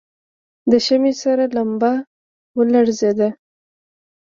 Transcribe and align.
د 0.71 0.73
شمعې 0.85 1.13
سره 1.23 1.45
لمبه 1.55 1.93
ولړزېده. 2.57 3.29